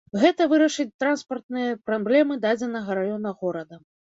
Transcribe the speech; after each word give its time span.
Гэта 0.21 0.45
вырашыць 0.53 0.85
транспартныя 1.03 1.77
праблемы 1.91 2.41
дадзенага 2.47 2.89
раёна 3.03 3.39
горада. 3.45 3.83